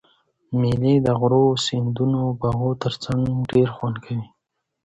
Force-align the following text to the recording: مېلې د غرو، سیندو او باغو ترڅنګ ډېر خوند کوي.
مېلې 0.59 0.95
د 1.05 1.07
غرو، 1.19 1.45
سیندو 1.65 2.05
او 2.23 2.29
باغو 2.41 2.71
ترڅنګ 2.81 3.23
ډېر 3.51 3.67
خوند 3.75 3.95
کوي. 4.05 4.25